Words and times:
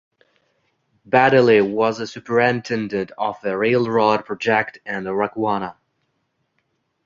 Baddeley 1.07 1.61
was 1.61 1.99
a 1.99 2.07
superintendent 2.07 3.11
of 3.19 3.37
a 3.43 3.55
railroad 3.55 4.25
project 4.25 4.79
in 4.83 5.03
Rakwana. 5.03 5.75